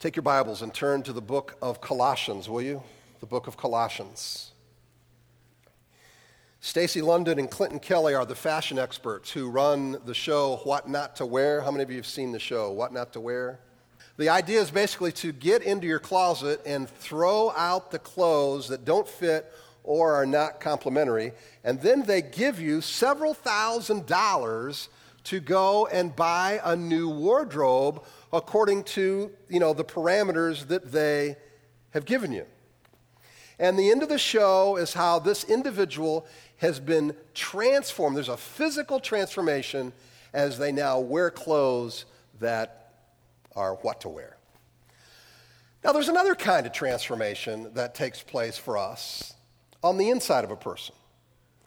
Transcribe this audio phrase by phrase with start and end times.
[0.00, 2.82] Take your Bibles and turn to the book of Colossians, will you?
[3.20, 4.52] The book of Colossians.
[6.62, 11.16] Stacy London and Clinton Kelly are the fashion experts who run the show What Not
[11.16, 11.60] to Wear.
[11.60, 13.60] How many of you have seen the show What Not to Wear?
[14.16, 18.86] The idea is basically to get into your closet and throw out the clothes that
[18.86, 19.52] don't fit
[19.84, 21.32] or are not complimentary,
[21.62, 24.88] and then they give you several thousand dollars
[25.24, 31.36] to go and buy a new wardrobe according to, you know, the parameters that they
[31.90, 32.46] have given you.
[33.58, 38.16] And the end of the show is how this individual has been transformed.
[38.16, 39.92] There's a physical transformation
[40.32, 42.06] as they now wear clothes
[42.40, 42.92] that
[43.54, 44.36] are what to wear.
[45.84, 49.34] Now, there's another kind of transformation that takes place for us
[49.82, 50.94] on the inside of a person.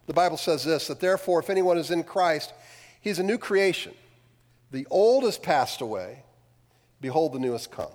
[0.05, 2.54] The Bible says this that therefore, if anyone is in Christ,
[3.03, 3.93] he's a new creation.
[4.71, 6.23] The old has passed away.
[6.99, 7.91] Behold, the new has come.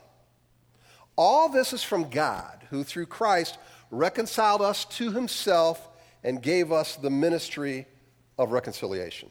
[1.16, 3.58] All this is from God, who through Christ
[3.90, 5.88] reconciled us to himself
[6.22, 7.86] and gave us the ministry
[8.38, 9.30] of reconciliation.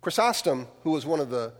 [0.00, 1.52] Chrysostom, who was one of the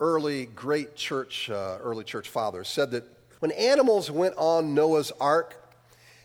[0.00, 3.04] early great church, uh, early church fathers, said that
[3.40, 5.74] when animals went on Noah's ark,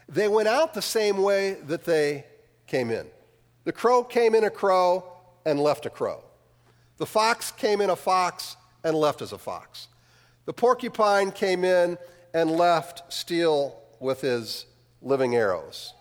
[0.08, 2.26] they went out the same way that they
[2.68, 3.06] came in.
[3.66, 5.12] The crow came in a crow
[5.46, 6.24] and left a crow.
[6.98, 9.88] The fox came in a fox and left as a fox.
[10.46, 11.98] The porcupine came in
[12.34, 14.66] and left steel with his
[15.02, 15.94] living arrows.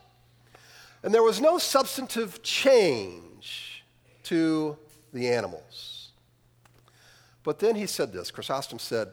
[1.03, 3.85] And there was no substantive change
[4.25, 4.77] to
[5.13, 6.13] the animals.
[7.43, 9.09] But then he said this Chrysostom said,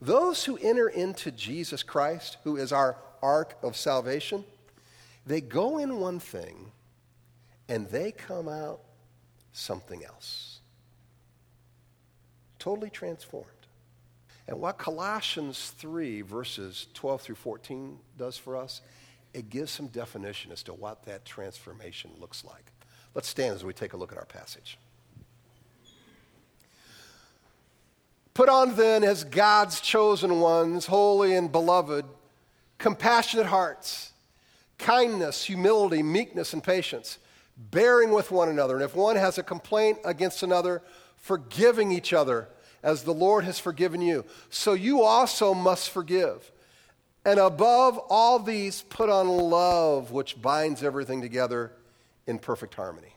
[0.00, 4.44] Those who enter into Jesus Christ, who is our ark of salvation,
[5.26, 6.72] they go in one thing
[7.68, 8.80] and they come out
[9.52, 10.60] something else.
[12.58, 13.46] Totally transformed.
[14.46, 18.80] And what Colossians 3, verses 12 through 14 does for us,
[19.32, 22.72] it gives some definition as to what that transformation looks like.
[23.14, 24.78] Let's stand as we take a look at our passage.
[28.34, 32.04] Put on then as God's chosen ones, holy and beloved,
[32.78, 34.12] compassionate hearts,
[34.78, 37.18] kindness, humility, meekness, and patience,
[37.70, 38.74] bearing with one another.
[38.74, 40.82] And if one has a complaint against another,
[41.16, 42.48] forgiving each other
[42.82, 44.24] as the Lord has forgiven you.
[44.48, 46.50] So you also must forgive.
[47.24, 51.72] And above all these, put on love, which binds everything together
[52.26, 53.14] in perfect harmony.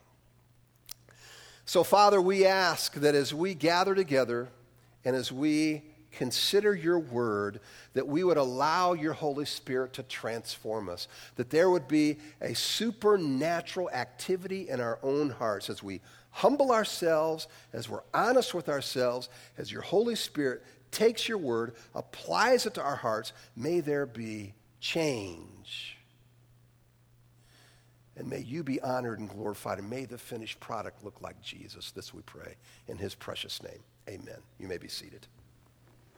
[1.65, 4.49] So, Father, we ask that as we gather together,
[5.05, 5.83] and as we
[6.13, 7.59] consider your word,
[7.94, 12.53] that we would allow your Holy Spirit to transform us, that there would be a
[12.53, 19.29] supernatural activity in our own hearts as we humble ourselves, as we're honest with ourselves,
[19.57, 24.53] as your Holy Spirit takes your word, applies it to our hearts, may there be
[24.79, 25.97] change.
[28.16, 31.91] And may you be honored and glorified, and may the finished product look like Jesus.
[31.91, 32.56] This we pray
[32.88, 33.79] in his precious name.
[34.07, 34.38] Amen.
[34.59, 35.25] You may be seated.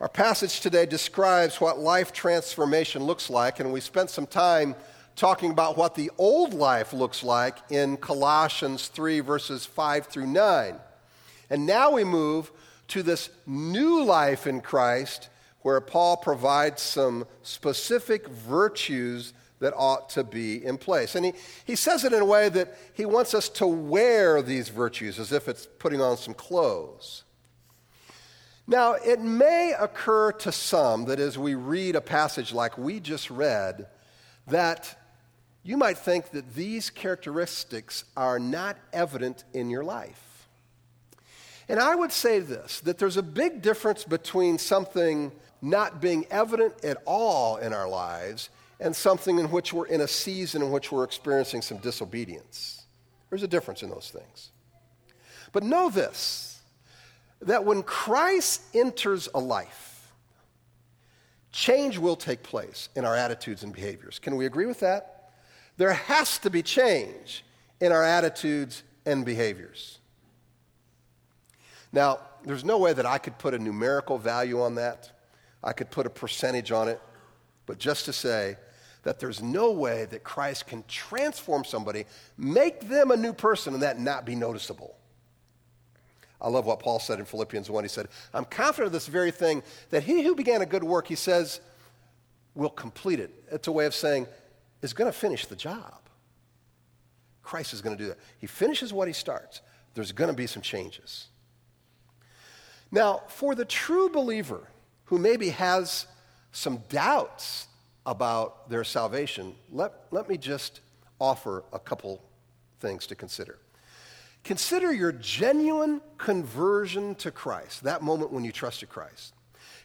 [0.02, 4.76] Our passage today describes what life transformation looks like, and we spent some time
[5.16, 10.76] talking about what the old life looks like in Colossians 3, verses 5 through 9.
[11.50, 12.52] And now we move
[12.90, 15.30] to this new life in Christ,
[15.62, 21.16] where Paul provides some specific virtues that ought to be in place.
[21.16, 24.68] And he, he says it in a way that he wants us to wear these
[24.68, 27.25] virtues as if it's putting on some clothes.
[28.68, 33.30] Now, it may occur to some that as we read a passage like we just
[33.30, 33.88] read,
[34.48, 34.98] that
[35.64, 40.48] you might think that these characteristics are not evident in your life.
[41.68, 45.32] And I would say this that there's a big difference between something
[45.62, 48.50] not being evident at all in our lives
[48.80, 52.84] and something in which we're in a season in which we're experiencing some disobedience.
[53.30, 54.52] There's a difference in those things.
[55.52, 56.55] But know this
[57.42, 60.12] that when Christ enters a life,
[61.52, 64.20] change will take place in our attitudes and behaviors.
[64.20, 65.32] Can we agree with that?
[65.78, 67.44] There has to be change
[67.80, 70.00] in our attitudes and behaviors.
[71.92, 75.12] Now, there's no way that I could put a numerical value on that.
[75.64, 77.02] I could put a percentage on it.
[77.66, 78.58] But just to say
[79.04, 82.06] that there's no way that Christ can transform somebody,
[82.38, 84.96] make them a new person, and that not be noticeable.
[86.46, 87.84] I love what Paul said in Philippians 1.
[87.84, 91.08] He said, I'm confident of this very thing, that he who began a good work,
[91.08, 91.60] he says,
[92.54, 93.32] will complete it.
[93.52, 94.28] It's a way of saying,
[94.84, 96.02] is going to finish the job.
[97.42, 98.20] Christ is going to do that.
[98.38, 99.62] He finishes what he starts.
[99.96, 101.30] There's going to be some changes.
[102.92, 104.68] Now, for the true believer,
[105.06, 106.06] who maybe has
[106.52, 107.68] some doubts
[108.06, 110.82] about their salvation, let, let me just
[111.20, 112.22] offer a couple
[112.80, 113.58] things to consider.
[114.46, 119.34] Consider your genuine conversion to Christ, that moment when you trusted Christ.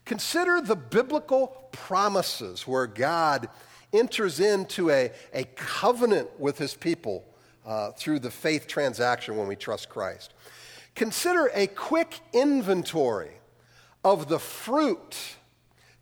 [0.05, 3.49] Consider the biblical promises where God
[3.93, 7.25] enters into a, a covenant with his people
[7.65, 10.35] uh, through the faith transaction when we trust Christ.
[10.95, 13.33] Consider a quick inventory
[14.05, 15.17] of the fruit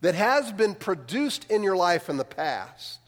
[0.00, 2.98] that has been produced in your life in the past.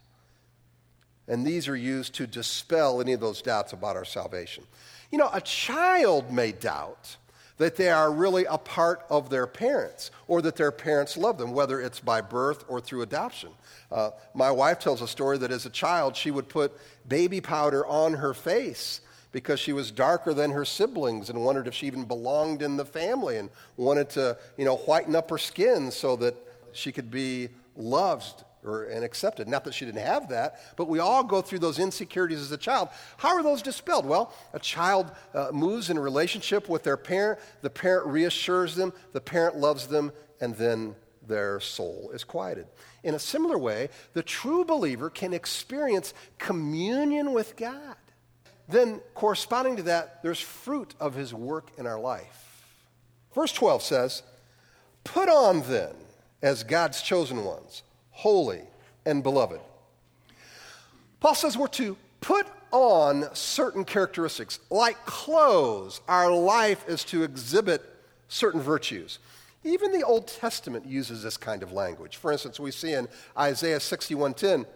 [1.29, 4.65] And these are used to dispel any of those doubts about our salvation.
[5.11, 7.17] You know, a child may doubt
[7.61, 11.53] that they are really a part of their parents or that their parents love them,
[11.53, 13.51] whether it's by birth or through adoption.
[13.93, 16.73] Uh, my wife tells a story that as a child, she would put
[17.07, 21.75] baby powder on her face because she was darker than her siblings and wondered if
[21.75, 25.91] she even belonged in the family and wanted to, you know, whiten up her skin
[25.91, 26.35] so that
[26.73, 29.49] she could be loved or, and accepted.
[29.49, 32.57] Not that she didn't have that, but we all go through those insecurities as a
[32.57, 32.89] child.
[33.17, 34.07] How are those dispelled?
[34.07, 38.93] Well, a child uh, moves in a relationship with their parent, the parent reassures them,
[39.13, 40.95] the parent loves them, and then
[41.27, 42.67] their soul is quieted.
[43.03, 47.97] In a similar way, the true believer can experience communion with God.
[48.69, 52.65] Then, corresponding to that, there's fruit of his work in our life.
[53.35, 54.23] Verse 12 says,
[55.03, 55.95] Put on then,
[56.43, 58.63] as God's chosen ones, holy
[59.05, 59.61] and beloved.
[61.21, 64.61] Paul says we're to put on certain characteristics.
[64.71, 67.83] Like clothes, our life is to exhibit
[68.29, 69.19] certain virtues.
[69.65, 72.17] Even the Old Testament uses this kind of language.
[72.17, 74.67] For instance, we see in Isaiah 61:10,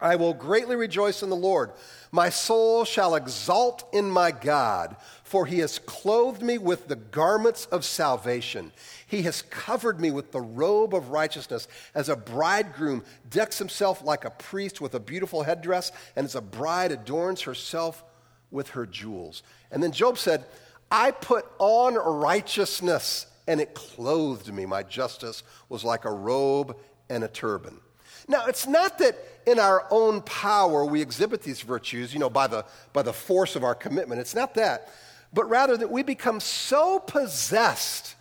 [0.00, 1.72] I will greatly rejoice in the Lord.
[2.12, 4.96] My soul shall exalt in my God,
[5.26, 8.70] for he has clothed me with the garments of salvation.
[9.08, 14.24] He has covered me with the robe of righteousness, as a bridegroom decks himself like
[14.24, 18.04] a priest with a beautiful headdress, and as a bride adorns herself
[18.52, 19.42] with her jewels.
[19.72, 20.44] And then Job said,
[20.92, 24.64] I put on righteousness, and it clothed me.
[24.64, 26.76] My justice was like a robe
[27.10, 27.80] and a turban.
[28.28, 32.46] Now, it's not that in our own power we exhibit these virtues, you know, by
[32.46, 34.20] the, by the force of our commitment.
[34.20, 34.88] It's not that.
[35.36, 38.14] But rather that we become so possessed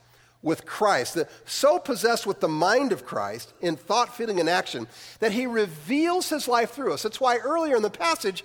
[0.43, 4.85] with Christ, that so possessed with the mind of Christ in thought, feeling, and action,
[5.21, 7.03] that he reveals his life through us.
[7.03, 8.43] That's why earlier in the passage,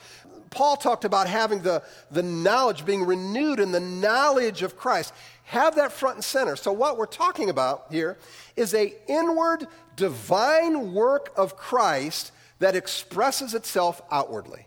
[0.51, 1.83] Paul talked about having the,
[2.13, 5.15] the knowledge, being renewed in the knowledge of Christ.
[5.47, 6.55] Have that front and center.
[6.55, 8.19] So what we're talking about here
[8.55, 9.67] is a inward
[9.97, 12.31] divine work of Christ
[12.61, 14.67] that expresses itself outwardly.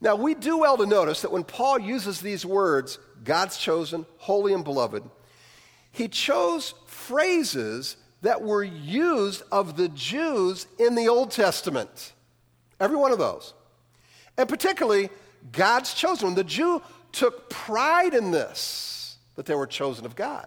[0.00, 4.52] Now, we do well to notice that when Paul uses these words, God's chosen, holy,
[4.52, 5.02] and beloved,
[5.92, 12.12] he chose phrases that were used of the Jews in the Old Testament.
[12.80, 13.54] Every one of those.
[14.36, 15.10] And particularly,
[15.52, 16.34] God's chosen.
[16.34, 16.82] The Jew
[17.12, 20.46] took pride in this, that they were chosen of God.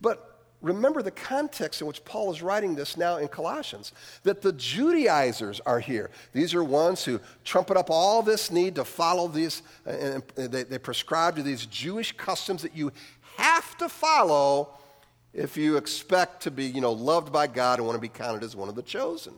[0.00, 0.33] But
[0.64, 5.60] remember the context in which Paul is writing this now in Colossians that the Judaizers
[5.60, 6.10] are here.
[6.32, 10.78] These are ones who trumpet up all this need to follow these, and they, they
[10.78, 12.90] prescribe to these Jewish customs that you
[13.36, 14.70] have to follow
[15.34, 18.42] if you expect to be you know, loved by God and want to be counted
[18.42, 19.34] as one of the chosen.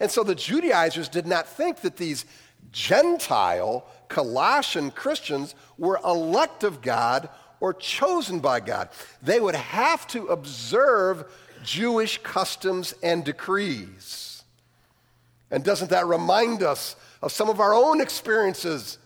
[0.00, 2.24] And so the Judaizers did not think that these
[2.72, 7.28] Gentile Colossian Christians were elect of God
[7.60, 8.88] or chosen by God.
[9.22, 11.24] They would have to observe
[11.64, 14.42] Jewish customs and decrees.
[15.50, 18.98] And doesn't that remind us of some of our own experiences,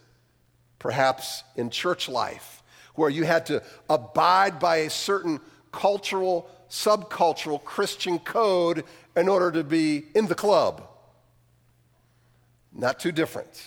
[0.78, 2.62] perhaps in church life,
[2.94, 5.40] where you had to abide by a certain
[5.70, 8.84] cultural, subcultural Christian code
[9.16, 10.88] in order to be in the club?
[12.72, 13.62] Not too different.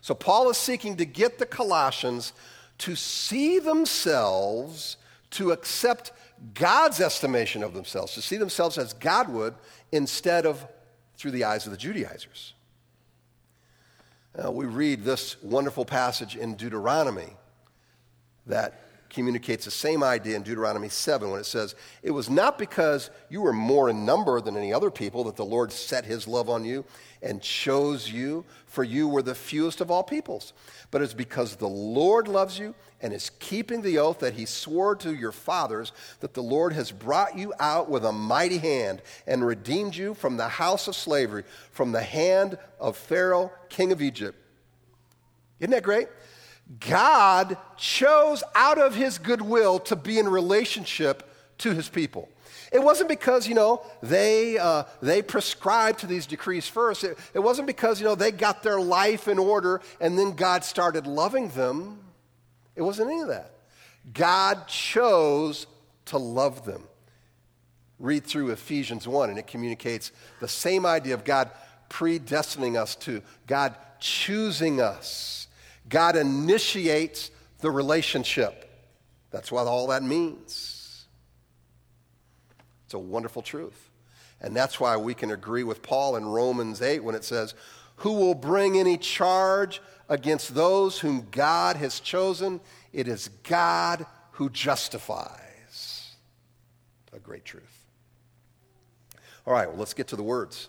[0.00, 2.32] So, Paul is seeking to get the Colossians
[2.78, 4.96] to see themselves,
[5.30, 6.12] to accept
[6.54, 9.54] God's estimation of themselves, to see themselves as God would
[9.92, 10.66] instead of
[11.16, 12.54] through the eyes of the Judaizers.
[14.50, 17.36] we read this wonderful passage in Deuteronomy
[18.46, 23.10] that communicates the same idea in Deuteronomy 7 when it says, It was not because
[23.28, 26.48] you were more in number than any other people that the Lord set his love
[26.50, 26.84] on you
[27.22, 30.52] and chose you, for you were the fewest of all peoples.
[30.90, 34.94] But it's because the Lord loves you and is keeping the oath that he swore
[34.96, 39.46] to your fathers that the Lord has brought you out with a mighty hand and
[39.46, 44.38] redeemed you from the house of slavery, from the hand of Pharaoh, king of Egypt.
[45.60, 46.08] Isn't that great?
[46.80, 52.28] God chose out of his goodwill to be in relationship to his people.
[52.70, 57.04] It wasn't because, you know, they, uh, they prescribed to these decrees first.
[57.04, 60.64] It, it wasn't because, you know, they got their life in order and then God
[60.64, 61.98] started loving them.
[62.76, 63.52] It wasn't any of that.
[64.12, 65.66] God chose
[66.06, 66.84] to love them.
[67.98, 71.50] Read through Ephesians 1, and it communicates the same idea of God
[71.90, 75.47] predestining us to God choosing us.
[75.88, 77.30] God initiates
[77.60, 78.64] the relationship.
[79.30, 81.06] That's what all that means.
[82.84, 83.90] It's a wonderful truth.
[84.40, 87.54] And that's why we can agree with Paul in Romans 8 when it says,
[87.96, 92.60] Who will bring any charge against those whom God has chosen?
[92.92, 96.14] It is God who justifies.
[97.12, 97.64] A great truth.
[99.46, 100.68] All right, well, let's get to the words.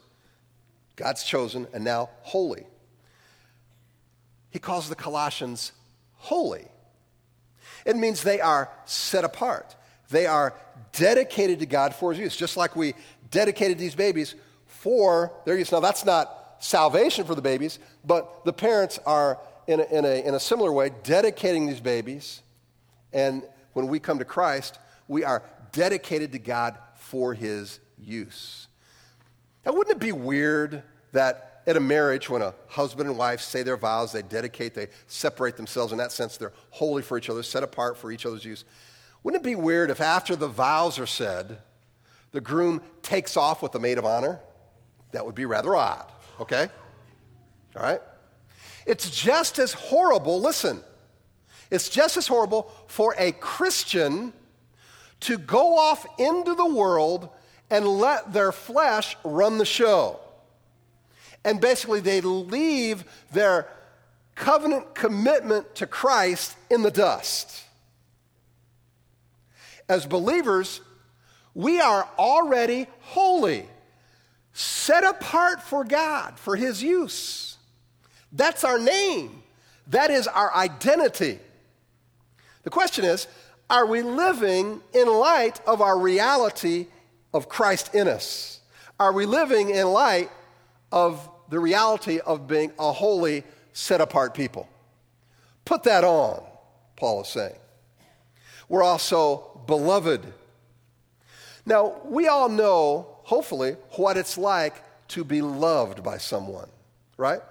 [0.95, 2.65] God's chosen and now holy.
[4.49, 5.71] He calls the Colossians
[6.15, 6.67] holy.
[7.85, 9.75] It means they are set apart.
[10.09, 10.53] They are
[10.91, 12.93] dedicated to God for his use, just like we
[13.31, 15.71] dedicated these babies for their use.
[15.71, 20.27] Now, that's not salvation for the babies, but the parents are, in a, in a,
[20.27, 22.41] in a similar way, dedicating these babies.
[23.13, 28.67] And when we come to Christ, we are dedicated to God for his use.
[29.65, 33.61] Now, wouldn't it be weird that at a marriage, when a husband and wife say
[33.61, 37.43] their vows, they dedicate, they separate themselves in that sense, they're holy for each other,
[37.43, 38.65] set apart for each other's use.
[39.21, 41.59] Wouldn't it be weird if after the vows are said,
[42.31, 44.39] the groom takes off with the maid of honor?
[45.11, 46.69] That would be rather odd, okay?
[47.75, 48.01] All right?
[48.87, 50.81] It's just as horrible, listen,
[51.69, 54.33] it's just as horrible for a Christian
[55.19, 57.29] to go off into the world
[57.69, 60.19] and let their flesh run the show.
[61.43, 63.67] And basically, they leave their
[64.35, 67.63] covenant commitment to Christ in the dust.
[69.87, 70.81] As believers,
[71.53, 73.65] we are already holy,
[74.53, 77.57] set apart for God, for His use.
[78.31, 79.43] That's our name,
[79.87, 81.39] that is our identity.
[82.63, 83.27] The question is
[83.69, 86.87] are we living in light of our reality
[87.33, 88.59] of Christ in us?
[88.99, 90.29] Are we living in light
[90.91, 93.43] of the reality of being a holy,
[93.73, 94.67] set apart people?
[95.65, 96.43] Put that on,
[96.95, 97.55] Paul is saying.
[98.67, 100.25] We're also beloved.
[101.65, 104.75] Now, we all know, hopefully, what it's like
[105.09, 106.69] to be loved by someone,
[107.17, 107.41] right?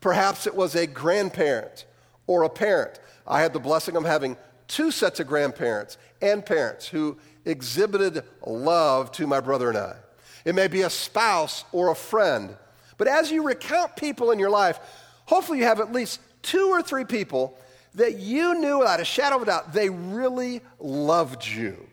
[0.00, 1.86] Perhaps it was a grandparent
[2.26, 3.00] or a parent.
[3.26, 4.36] I had the blessing of having
[4.68, 9.96] two sets of grandparents and parents who exhibited love to my brother and I.
[10.44, 12.56] It may be a spouse or a friend.
[13.04, 14.80] But as you recount people in your life,
[15.26, 17.54] hopefully you have at least two or three people
[17.96, 21.86] that you knew without a shadow of a doubt they really loved you.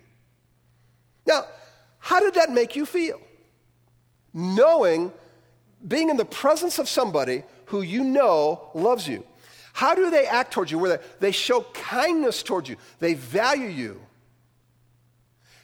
[1.27, 1.47] Now,
[1.99, 3.19] how did that make you feel?
[4.33, 5.11] Knowing,
[5.85, 9.25] being in the presence of somebody who you know loves you.
[9.73, 10.79] How do they act towards you?
[10.79, 13.99] Where they, they show kindness towards you, they value you.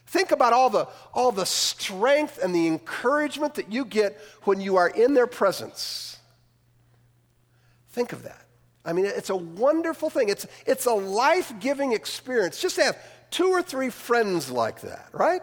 [0.08, 4.78] Think about all the, all the strength and the encouragement that you get when you
[4.78, 6.18] are in their presence.
[7.90, 8.46] Think of that.
[8.86, 10.30] I mean, it's a wonderful thing.
[10.30, 12.98] It's, it's a life giving experience just to have
[13.32, 15.42] two or three friends like that, right?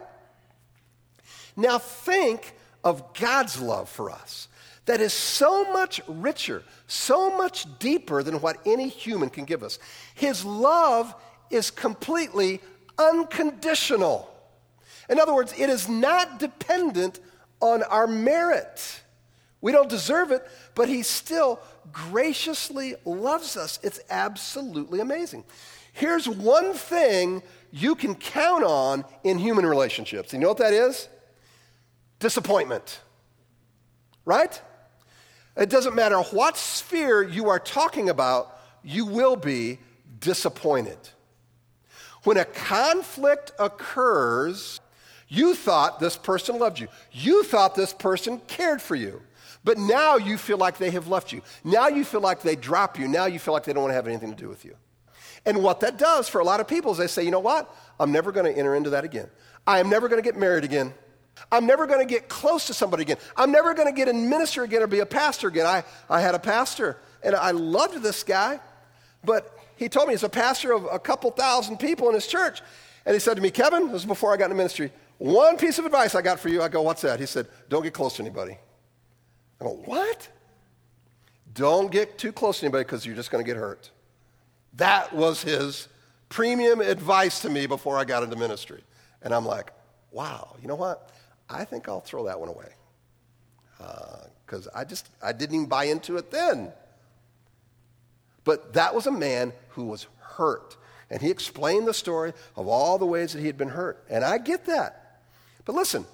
[1.56, 4.48] Now, think of God's love for us
[4.86, 9.78] that is so much richer, so much deeper than what any human can give us.
[10.14, 11.14] His love
[11.50, 12.60] is completely
[12.98, 14.30] unconditional.
[15.08, 17.20] In other words, it is not dependent
[17.60, 19.02] on our merit.
[19.60, 21.60] We don't deserve it, but He still
[21.92, 23.78] graciously loves us.
[23.82, 25.44] It's absolutely amazing.
[25.92, 30.32] Here's one thing you can count on in human relationships.
[30.32, 31.08] You know what that is?
[32.18, 33.00] Disappointment.
[34.24, 34.60] Right?
[35.56, 39.78] It doesn't matter what sphere you are talking about, you will be
[40.20, 40.98] disappointed.
[42.24, 44.80] When a conflict occurs,
[45.34, 46.88] you thought this person loved you.
[47.12, 49.22] You thought this person cared for you.
[49.64, 51.40] But now you feel like they have left you.
[51.64, 53.08] Now you feel like they drop you.
[53.08, 54.76] Now you feel like they don't want to have anything to do with you.
[55.46, 57.74] And what that does for a lot of people is they say, you know what?
[57.98, 59.28] I'm never going to enter into that again.
[59.66, 60.92] I am never going to get married again.
[61.50, 63.16] I'm never going to get close to somebody again.
[63.36, 65.66] I'm never going to get in ministry again or be a pastor again.
[65.66, 68.60] I, I had a pastor and I loved this guy,
[69.24, 72.62] but he told me he's a pastor of a couple thousand people in his church.
[73.06, 75.78] And he said to me, Kevin, this was before I got into ministry, one piece
[75.78, 76.62] of advice I got for you.
[76.62, 77.20] I go, What's that?
[77.20, 78.58] He said, Don't get close to anybody.
[79.60, 80.28] I go, What?
[81.54, 83.90] Don't get too close to anybody because you're just going to get hurt.
[84.74, 85.88] That was his
[86.28, 88.82] premium advice to me before I got into ministry.
[89.22, 89.72] And I'm like,
[90.10, 91.10] wow, you know what?
[91.48, 92.72] I think I'll throw that one away.
[94.44, 96.72] Because uh, I just, I didn't even buy into it then.
[98.42, 100.76] But that was a man who was hurt.
[101.08, 104.04] And he explained the story of all the ways that he had been hurt.
[104.10, 105.03] And I get that.
[105.64, 106.04] But listen,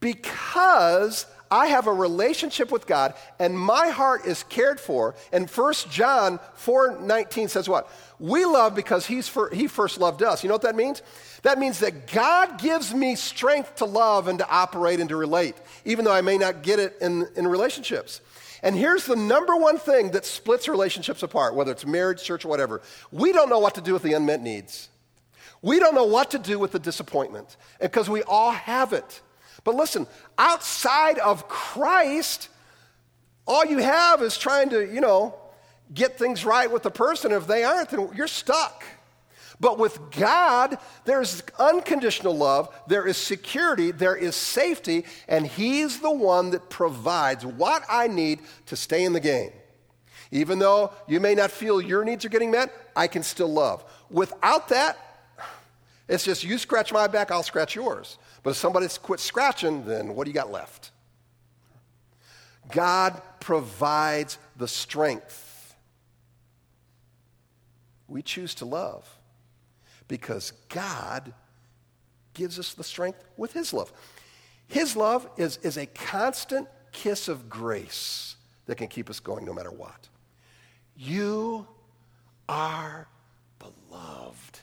[0.00, 5.74] because I have a relationship with God and my heart is cared for, and 1
[5.90, 7.90] John 4:19 says what?
[8.18, 10.42] We love because he's for, he first loved us.
[10.42, 11.02] You know what that means?
[11.42, 15.56] That means that God gives me strength to love and to operate and to relate,
[15.84, 18.20] even though I may not get it in, in relationships.
[18.62, 22.48] And here's the number one thing that splits relationships apart, whether it's marriage, church, or
[22.48, 22.80] whatever.
[23.12, 24.88] We don't know what to do with the unmet needs.
[25.64, 29.22] We don't know what to do with the disappointment, because we all have it.
[29.64, 30.06] But listen,
[30.36, 32.50] outside of Christ,
[33.46, 35.34] all you have is trying to, you know,
[35.94, 37.32] get things right with the person.
[37.32, 38.84] If they aren't, then you're stuck.
[39.58, 46.12] But with God, there's unconditional love, there is security, there is safety, and He's the
[46.12, 49.52] one that provides what I need to stay in the game.
[50.30, 53.82] Even though you may not feel your needs are getting met, I can still love.
[54.10, 54.98] Without that,
[56.08, 58.18] it's just you scratch my back, I'll scratch yours.
[58.42, 60.90] But if somebody quits scratching, then what do you got left?
[62.70, 65.74] God provides the strength.
[68.08, 69.08] We choose to love
[70.08, 71.32] because God
[72.34, 73.92] gives us the strength with His love.
[74.66, 79.52] His love is, is a constant kiss of grace that can keep us going no
[79.52, 80.08] matter what.
[80.96, 81.66] You
[82.48, 83.08] are
[83.58, 84.60] beloved.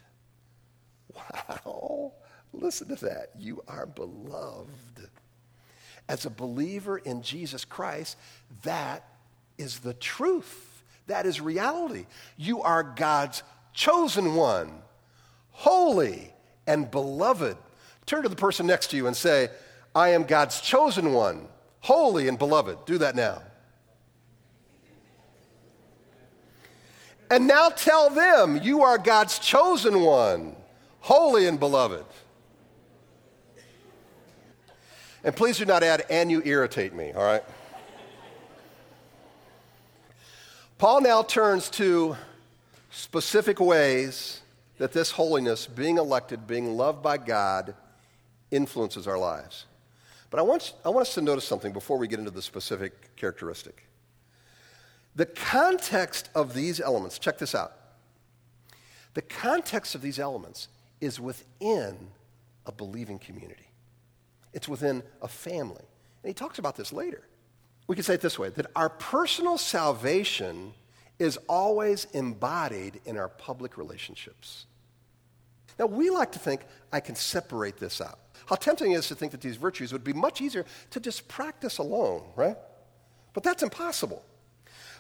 [1.34, 2.14] Wow.
[2.54, 3.30] Listen to that.
[3.38, 5.10] You are beloved.
[6.10, 8.18] As a believer in Jesus Christ,
[8.64, 9.08] that
[9.58, 10.84] is the truth.
[11.08, 12.06] That is reality.
[12.38, 14.82] You are God's chosen one
[15.62, 16.34] holy
[16.66, 17.56] and beloved.
[18.06, 19.50] Turn to the person next to you and say,
[19.94, 21.48] I am God's chosen one,
[21.82, 22.86] holy and beloved.
[22.86, 23.42] Do that now.
[27.30, 30.56] And now tell them, you are God's chosen one,
[31.02, 32.06] holy and beloved.
[35.24, 37.44] And please do not add, and you irritate me, all right?
[40.78, 42.16] Paul now turns to
[42.90, 44.42] specific ways
[44.80, 47.76] that this holiness, being elected, being loved by God,
[48.50, 49.66] influences our lives.
[50.32, 53.16] But I want, I want us to notice something before we get into the specific
[53.16, 53.86] characteristic.
[55.16, 57.74] The context of these elements, check this out.
[59.14, 60.70] The context of these elements
[61.02, 61.98] is within
[62.66, 63.68] a believing community,
[64.54, 65.84] it's within a family.
[66.24, 67.24] And he talks about this later.
[67.88, 70.74] We can say it this way that our personal salvation
[71.20, 74.66] is always embodied in our public relationships.
[75.78, 76.62] Now, we like to think
[76.92, 78.20] I can separate this out.
[78.46, 81.28] How tempting it is to think that these virtues would be much easier to just
[81.28, 82.58] practice alone, right?
[83.34, 84.24] But that's impossible.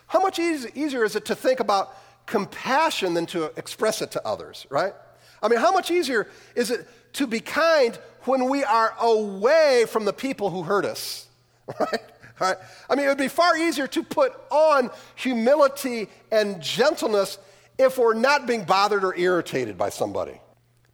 [0.08, 4.66] How much easier is it to think about compassion than to express it to others,
[4.70, 4.94] right?
[5.42, 10.06] I mean, how much easier is it to be kind when we are away from
[10.06, 11.28] the people who hurt us,
[11.80, 12.02] right?
[12.40, 12.58] right?
[12.90, 17.38] I mean, it would be far easier to put on humility and gentleness
[17.78, 20.40] if we're not being bothered or irritated by somebody.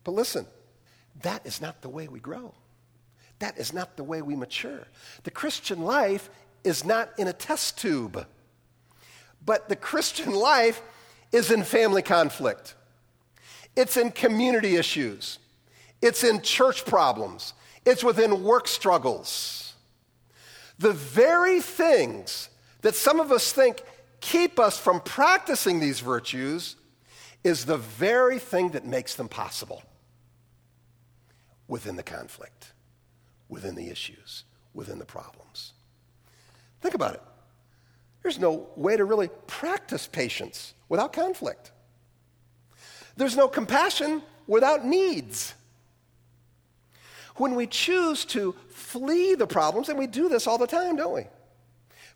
[0.03, 0.45] But listen,
[1.21, 2.53] that is not the way we grow.
[3.39, 4.87] That is not the way we mature.
[5.23, 6.29] The Christian life
[6.63, 8.25] is not in a test tube,
[9.45, 10.81] but the Christian life
[11.31, 12.75] is in family conflict,
[13.77, 15.37] it's in community issues,
[16.01, 17.53] it's in church problems,
[17.85, 19.75] it's within work struggles.
[20.79, 22.49] The very things
[22.81, 23.81] that some of us think
[24.19, 26.75] keep us from practicing these virtues
[27.43, 29.83] is the very thing that makes them possible
[31.67, 32.73] within the conflict,
[33.47, 35.73] within the issues, within the problems.
[36.81, 37.21] Think about it.
[38.23, 41.71] There's no way to really practice patience without conflict.
[43.17, 45.53] There's no compassion without needs.
[47.35, 51.13] When we choose to flee the problems, and we do this all the time, don't
[51.13, 51.25] we?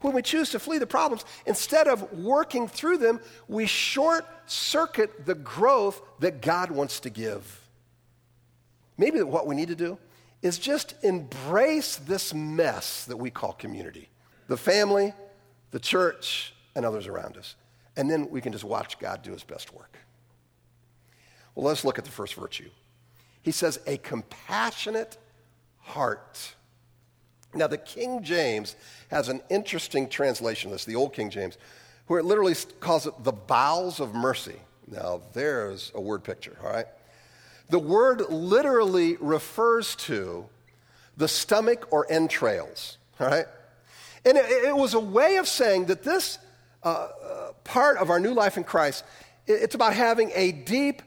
[0.01, 5.25] When we choose to flee the problems, instead of working through them, we short circuit
[5.25, 7.59] the growth that God wants to give.
[8.97, 9.99] Maybe what we need to do
[10.41, 14.09] is just embrace this mess that we call community
[14.47, 15.13] the family,
[15.69, 17.55] the church, and others around us.
[17.95, 19.97] And then we can just watch God do his best work.
[21.55, 22.69] Well, let's look at the first virtue.
[23.41, 25.17] He says, a compassionate
[25.79, 26.55] heart.
[27.53, 28.75] Now, the King James
[29.09, 31.57] has an interesting translation of this, the Old King James,
[32.07, 34.55] where it literally calls it the bowels of mercy.
[34.87, 36.85] Now, there's a word picture, all right?
[37.69, 40.45] The word literally refers to
[41.17, 43.45] the stomach or entrails, all right?
[44.25, 46.37] And it, it was a way of saying that this
[46.83, 49.03] uh, uh, part of our new life in Christ,
[49.47, 51.01] it, it's about having a deep,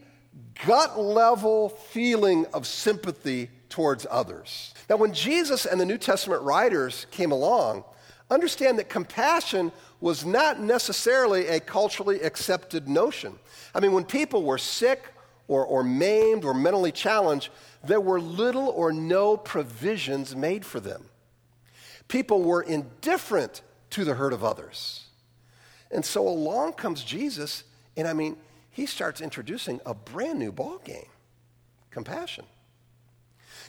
[0.65, 4.75] gut level feeling of sympathy towards others.
[4.89, 7.85] Now, when Jesus and the New Testament writers came along,
[8.31, 13.39] understand that compassion was not necessarily a culturally accepted notion.
[13.75, 15.03] I mean, when people were sick
[15.49, 17.51] or, or maimed or mentally challenged,
[17.83, 21.05] there were little or no provisions made for them.
[22.09, 25.05] People were indifferent to the hurt of others.
[25.91, 27.65] And so along comes Jesus,
[27.97, 28.37] and I mean,
[28.75, 31.07] he starts introducing a brand new ball game
[31.93, 32.45] compassion.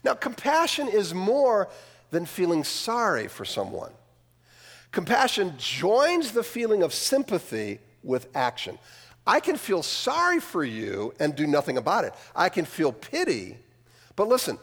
[0.04, 1.70] Now, compassion is more
[2.10, 3.92] than feeling sorry for someone.
[4.92, 8.80] Compassion joins the feeling of sympathy with action.
[9.28, 12.14] I can feel sorry for you and do nothing about it.
[12.36, 13.58] I can feel pity.
[14.16, 14.58] But listen,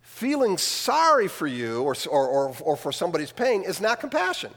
[0.00, 4.52] feeling sorry for you or, or, or, or, for somebody's pain is not compassion.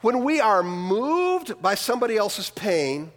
[0.00, 3.12] When we are moved by somebody else's pain,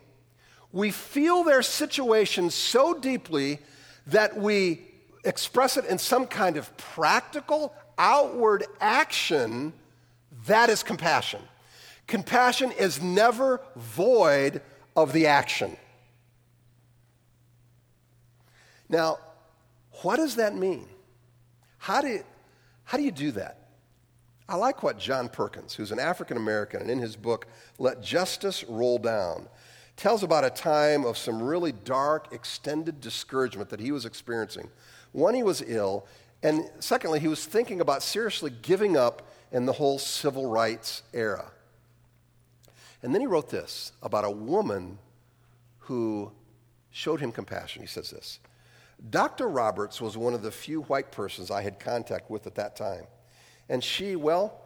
[0.71, 3.59] we feel their situation so deeply
[4.07, 4.81] that we
[5.23, 9.73] express it in some kind of practical, outward action.
[10.45, 11.41] That is compassion.
[12.07, 14.61] Compassion is never void
[14.95, 15.77] of the action.
[18.87, 19.19] Now,
[20.01, 20.87] what does that mean?
[21.77, 22.23] How do, you,
[22.83, 23.69] how do you do that?
[24.47, 28.63] I like what John Perkins, who's an African American, and in his book, Let Justice
[28.67, 29.47] Roll Down,
[29.99, 34.69] tells about a time of some really dark, extended discouragement that he was experiencing.
[35.11, 36.07] One, he was ill,
[36.41, 41.51] and secondly, he was thinking about seriously giving up in the whole civil rights era.
[43.03, 44.99] And then he wrote this about a woman
[45.79, 46.31] who
[46.91, 47.81] showed him compassion.
[47.81, 48.39] He says this
[49.09, 49.49] Dr.
[49.49, 53.03] Roberts was one of the few white persons I had contact with at that time.
[53.67, 54.61] And she, well,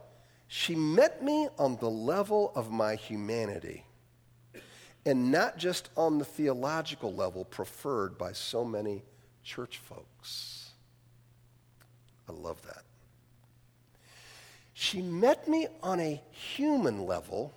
[0.47, 3.83] she met me on the level of my humanity
[5.05, 9.03] and not just on the theological level preferred by so many
[9.43, 10.71] church folks.
[12.27, 12.83] I love that.
[14.73, 17.53] She met me on a human level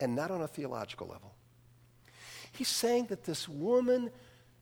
[0.00, 1.34] and not on a theological level.
[2.52, 4.10] He's saying that this woman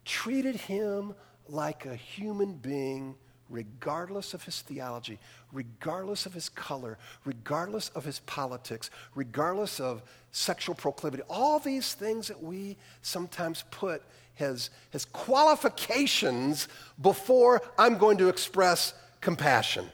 [0.05, 1.15] treated him
[1.49, 3.17] like a human being,
[3.49, 5.19] regardless of his theology,
[5.53, 11.23] regardless of his color, regardless of his politics, regardless of sexual proclivity.
[11.29, 14.03] All these things that we sometimes put
[14.39, 16.69] as, as qualifications
[17.01, 19.87] before I'm going to express compassion.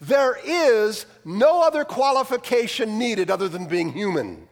[0.00, 4.48] There is no other qualification needed other than being human.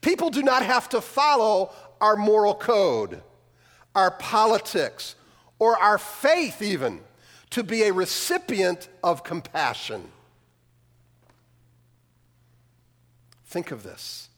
[0.00, 3.22] People do not have to follow our moral code,
[3.94, 5.14] our politics,
[5.58, 7.00] or our faith, even,
[7.50, 10.02] to be a recipient of compassion.
[13.46, 14.28] Think of this.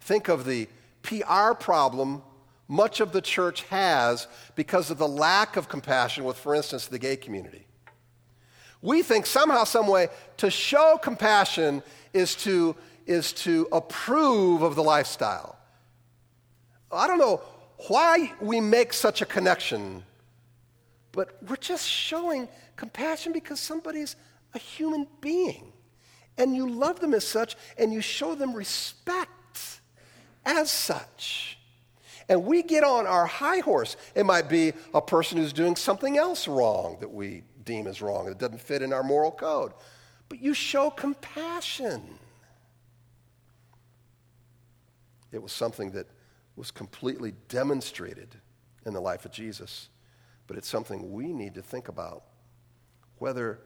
[0.00, 0.68] Think of the
[1.02, 2.22] PR problem
[2.68, 6.98] much of the church has because of the lack of compassion with, for instance, the
[6.98, 7.66] gay community.
[8.82, 12.76] We think somehow, some way, to show compassion is to,
[13.06, 15.56] is to approve of the lifestyle.
[16.90, 17.40] I don't know
[17.88, 20.02] why we make such a connection,
[21.12, 24.16] but we're just showing compassion because somebody's
[24.54, 25.72] a human being.
[26.38, 29.80] And you love them as such, and you show them respect
[30.44, 31.58] as such.
[32.28, 33.96] And we get on our high horse.
[34.14, 38.28] It might be a person who's doing something else wrong that we deem as wrong.
[38.28, 39.72] It doesn't fit in our moral code.
[40.28, 42.02] But you show compassion.
[45.32, 46.06] It was something that
[46.56, 48.34] was completely demonstrated
[48.84, 49.88] in the life of Jesus.
[50.46, 52.24] But it's something we need to think about
[53.18, 53.60] whether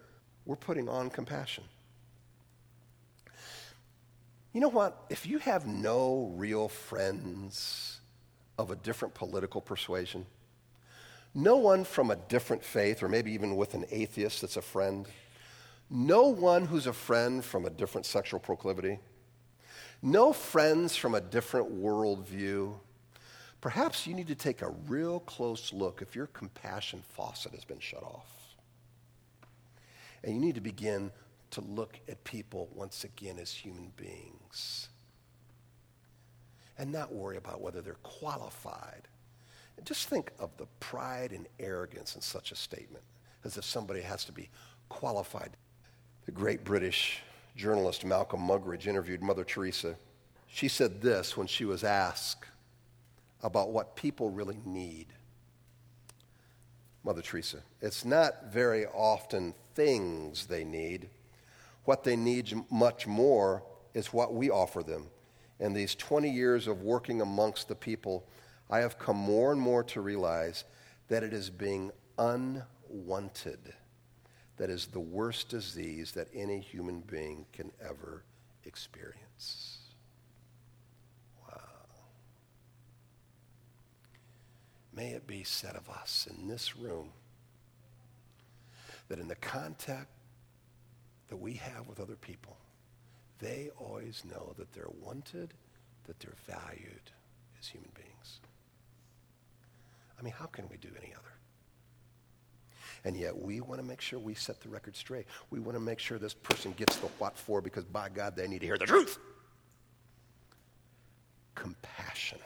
[0.45, 1.65] we're putting on compassion.
[4.53, 5.05] You know what?
[5.09, 8.01] If you have no real friends
[8.59, 10.27] of a different political persuasion,
[11.35, 15.07] no one from a different faith, or maybe even with an atheist that's a friend.
[15.89, 18.99] No one who's a friend from a different sexual proclivity.
[20.03, 22.75] No friends from a different worldview.
[23.61, 27.81] Perhaps you need to take a real close look if your compassion faucet has been
[27.81, 28.57] shut off.
[30.25, 31.11] And you need to begin
[31.51, 34.89] to look at people once again as human beings
[36.79, 39.09] and not worry about whether they're qualified
[39.85, 43.05] just think of the pride and arrogance in such a statement,
[43.45, 44.49] as if somebody has to be
[44.89, 45.51] qualified.
[46.27, 47.23] The great British
[47.57, 49.97] journalist Malcolm Muggeridge interviewed Mother Teresa.
[50.47, 52.47] She said this when she was asked
[53.43, 55.07] about what people really need.
[57.05, 61.09] Mother Teresa, it's not very often things they need.
[61.85, 63.63] What they need much more
[63.95, 65.07] is what we offer them.
[65.59, 68.27] In these 20 years of working amongst the people,
[68.69, 70.65] I have come more and more to realize
[71.09, 73.75] that it is being unwanted
[74.61, 78.23] that is the worst disease that any human being can ever
[78.67, 79.79] experience.
[81.49, 81.57] Wow.
[84.95, 87.09] May it be said of us in this room
[89.09, 90.11] that in the contact
[91.31, 92.59] that we have with other people,
[93.39, 95.55] they always know that they're wanted,
[96.07, 97.11] that they're valued
[97.59, 98.41] as human beings.
[100.19, 101.40] I mean, how can we do any other?
[103.05, 105.27] And yet we want to make sure we set the record straight.
[105.51, 108.47] We want to make sure this person gets the what for because by God they
[108.47, 109.19] need to hear the truth.
[111.55, 112.39] Compassion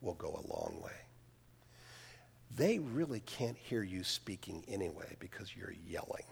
[0.00, 0.92] will go a long way.
[2.56, 6.24] They really can't hear you speaking anyway because you're yelling.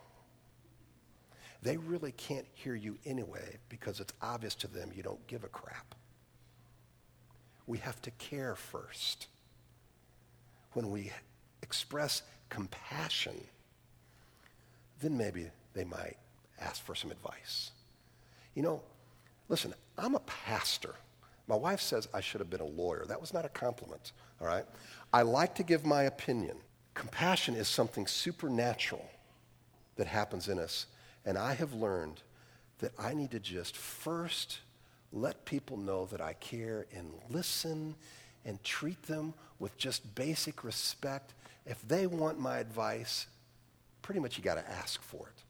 [1.63, 5.49] They really can't hear you anyway because it's obvious to them you don't give a
[5.49, 5.95] crap.
[7.67, 9.29] We have to care first.
[10.73, 11.11] When we
[11.63, 12.23] express
[12.55, 13.35] compassion,
[15.01, 16.17] then maybe they might
[16.61, 17.73] ask for some advice.
[18.55, 18.81] You know,
[19.49, 20.95] listen, I'm a pastor.
[21.49, 23.07] My wife says I should have been a lawyer.
[23.07, 24.65] That was not a compliment, all right?
[25.13, 26.57] I like to give my opinion.
[26.95, 29.05] Compassion is something supernatural
[29.97, 30.87] that happens in us.
[31.25, 32.23] And I have learned
[32.79, 34.61] that I need to just first
[35.13, 37.97] let people know that I care and listen
[38.45, 41.35] and treat them with just basic respect
[41.67, 43.27] if they want my advice,
[44.03, 45.43] pretty much you got to ask for it.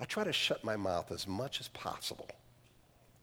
[0.00, 2.28] I try to shut my mouth as much as possible,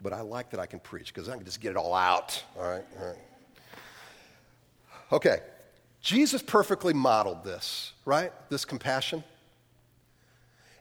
[0.02, 2.44] but I like that I can preach because I can just get it all out.
[2.58, 3.18] All right, all right.
[5.12, 5.40] Okay,
[6.02, 8.32] Jesus perfectly modeled this, right?
[8.50, 9.24] This compassion.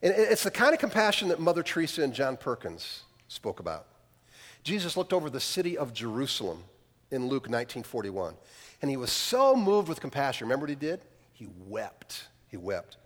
[0.02, 3.86] And it's the kind of compassion that Mother Teresa and John Perkins spoke about.
[4.62, 6.62] Jesus looked over the city of Jerusalem
[7.10, 8.34] in Luke 1941,
[8.80, 10.46] and he was so moved with compassion.
[10.46, 11.00] Remember what he did?
[11.40, 12.26] He wept.
[12.48, 12.98] He wept.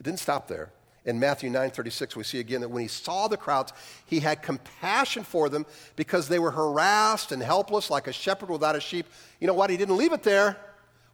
[0.00, 0.70] It didn't stop there.
[1.04, 3.74] In Matthew 9:36 we see again that when he saw the crowds
[4.06, 8.76] he had compassion for them because they were harassed and helpless like a shepherd without
[8.76, 9.04] a sheep.
[9.40, 9.68] You know what?
[9.68, 10.56] He didn't leave it there.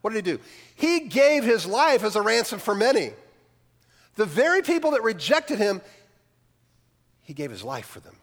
[0.03, 0.41] What did he do?
[0.77, 3.11] He gave his life as a ransom for many.
[4.15, 5.81] The very people that rejected him,
[7.23, 8.15] he gave his life for them.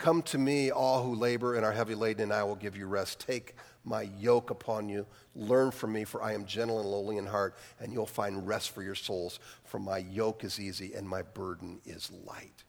[0.00, 2.86] Come to me, all who labor and are heavy laden, and I will give you
[2.86, 3.20] rest.
[3.20, 5.06] Take my yoke upon you.
[5.36, 8.70] Learn from me, for I am gentle and lowly in heart, and you'll find rest
[8.70, 9.40] for your souls.
[9.64, 12.64] For my yoke is easy and my burden is light.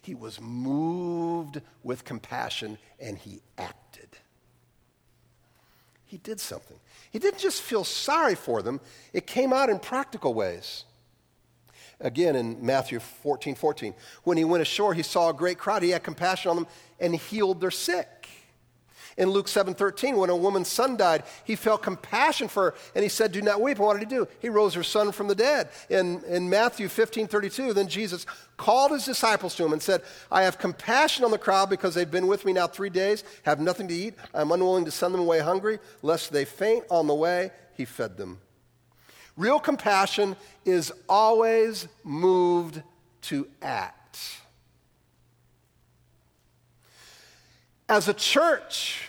[0.00, 4.08] He was moved with compassion and he acted.
[6.06, 6.78] He did something.
[7.10, 8.80] He didn't just feel sorry for them,
[9.12, 10.84] it came out in practical ways.
[12.00, 15.82] Again, in Matthew 14 14, when he went ashore, he saw a great crowd.
[15.82, 16.66] He had compassion on them
[16.98, 18.20] and healed their sick.
[19.16, 23.08] In Luke 7:13, when a woman's son died, he felt compassion for her and he
[23.10, 23.76] said, Do not weep.
[23.76, 24.26] And what did he do?
[24.40, 25.68] He rose her son from the dead.
[25.90, 28.24] In, in Matthew 15:32, then Jesus
[28.56, 32.10] called his disciples to him and said, I have compassion on the crowd because they've
[32.10, 34.14] been with me now three days, have nothing to eat.
[34.32, 37.50] I'm unwilling to send them away hungry, lest they faint on the way.
[37.76, 38.40] He fed them.
[39.36, 42.82] Real compassion is always moved
[43.22, 44.18] to act.
[47.88, 49.08] As a church,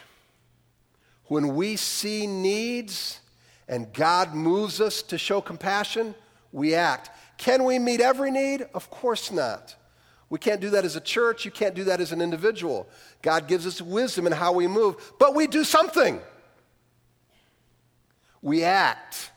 [1.26, 3.20] when we see needs
[3.68, 6.16] and God moves us to show compassion,
[6.52, 7.10] we act.
[7.38, 8.68] Can we meet every need?
[8.74, 9.76] Of course not.
[10.30, 11.44] We can't do that as a church.
[11.46, 12.88] You can't do that as an individual.
[13.22, 16.20] God gives us wisdom in how we move, but we do something.
[18.42, 19.32] We act.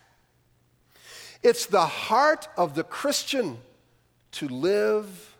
[1.45, 3.59] It's the heart of the Christian
[4.33, 5.37] to live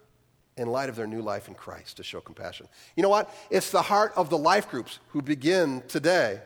[0.57, 2.69] in light of their new life in Christ to show compassion.
[2.95, 3.35] You know what?
[3.51, 6.41] It's the heart of the life groups who begin today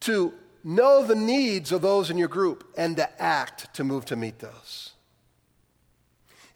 [0.00, 4.16] to know the needs of those in your group and to act to move to
[4.16, 4.92] meet those.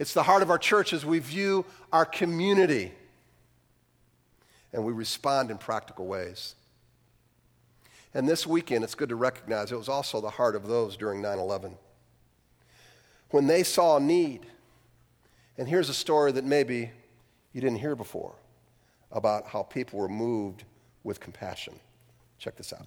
[0.00, 2.90] It's the heart of our church as we view our community
[4.72, 6.57] and we respond in practical ways.
[8.12, 11.23] And this weekend, it's good to recognize it was also the heart of those during
[11.23, 11.77] 9 11.
[13.31, 14.46] When they saw need,
[15.57, 16.90] and here's a story that maybe
[17.53, 18.35] you didn't hear before
[19.12, 20.64] about how people were moved
[21.05, 21.75] with compassion.
[22.38, 22.87] Check this out.